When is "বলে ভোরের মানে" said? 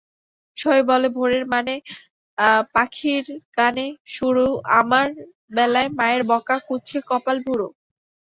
0.91-1.73